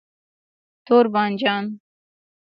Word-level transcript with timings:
🍆 0.03 0.03
تور 0.85 1.05
بانجان 1.13 1.65